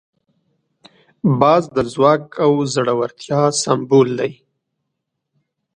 [1.39, 4.31] باز د ځواک او زړورتیا سمبول دی